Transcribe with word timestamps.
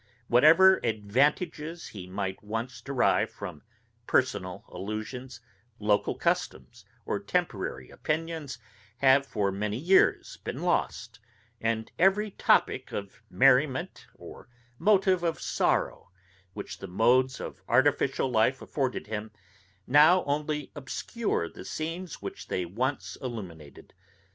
Whatever 0.29 0.77
advantages 0.83 1.89
he 1.89 2.07
might 2.07 2.43
once 2.43 2.81
derive 2.81 3.29
from 3.29 3.61
personal 4.07 4.65
allusions, 4.67 5.41
local 5.77 6.15
customs, 6.15 6.85
or 7.05 7.19
temporary 7.19 7.91
opinions, 7.91 8.57
have 8.97 9.27
for 9.27 9.51
many 9.51 9.77
years 9.77 10.37
been 10.37 10.63
lost; 10.63 11.19
and 11.61 11.91
every 11.99 12.31
topick 12.31 12.91
of 12.91 13.21
merriment, 13.29 14.07
or 14.15 14.47
motive 14.79 15.21
of 15.21 15.39
sorrow, 15.39 16.09
which 16.53 16.79
the 16.79 16.87
modes 16.87 17.39
of 17.39 17.61
artificial 17.67 18.27
life 18.31 18.59
afforded 18.59 19.05
him, 19.05 19.29
now 19.85 20.23
only 20.23 20.71
obscure 20.73 21.47
the 21.47 21.63
scenes 21.63 22.23
which 22.23 22.47
they 22.47 22.65
once 22.65 23.17
illuminated. 23.21 23.93